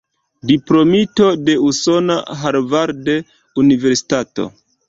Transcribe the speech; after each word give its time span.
Diplomito 0.51 1.27
de 1.49 1.57
usona 1.67 2.17
Harvard-universitato. 2.41 4.51